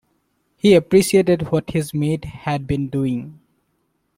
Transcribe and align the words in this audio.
He 0.57 0.73
appreciated 0.73 1.51
what 1.51 1.69
his 1.69 1.93
mate 1.93 2.25
had 2.25 2.65
been 2.65 2.87
doing. 2.87 3.39